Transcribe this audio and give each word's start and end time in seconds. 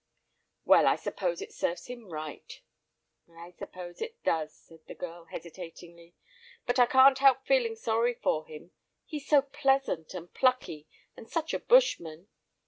"Well, 0.65 0.87
I 0.87 0.95
suppose 0.95 1.43
it 1.43 1.53
serves 1.53 1.85
him 1.85 2.09
right." 2.09 2.51
"I 3.31 3.51
suppose 3.51 4.01
it 4.01 4.23
does," 4.23 4.51
said 4.51 4.79
the 4.87 4.95
girl, 4.95 5.25
hesitatingly; 5.25 6.15
"but 6.65 6.79
I 6.79 6.87
can't 6.87 7.19
help 7.19 7.45
feeling 7.45 7.75
sorry 7.75 8.15
for 8.15 8.47
him, 8.47 8.71
he's 9.05 9.27
so 9.27 9.43
pleasant 9.43 10.15
and 10.15 10.33
plucky, 10.33 10.87
and 11.15 11.29
such 11.29 11.53
a 11.53 11.59
bushman. 11.59 12.29